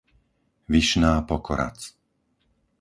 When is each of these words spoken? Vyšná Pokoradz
Vyšná 0.69 1.11
Pokoradz 1.29 1.81